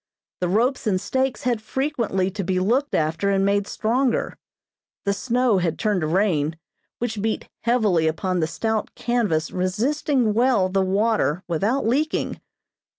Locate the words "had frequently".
1.43-2.31